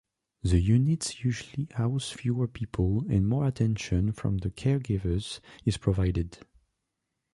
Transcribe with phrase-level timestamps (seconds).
[0.41, 6.39] The units usually house fewer people and more attention from the caregivers is provided.